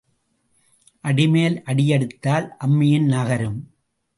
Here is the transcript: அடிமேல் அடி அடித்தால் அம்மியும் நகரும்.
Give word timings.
அடிமேல் 1.03 1.63
அடி 1.63 1.85
அடித்தால் 1.93 2.57
அம்மியும் 2.65 3.05
நகரும். 3.05 3.59